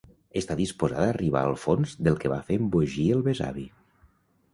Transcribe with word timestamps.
Està 0.39 0.55
disposada 0.59 1.09
a 1.09 1.13
arribar 1.15 1.43
al 1.49 1.53
fons 1.63 1.93
del 2.07 2.17
que 2.23 2.31
va 2.31 2.39
fer 2.47 2.57
embogir 2.63 3.05
el 3.17 3.21
besavi. 3.29 3.67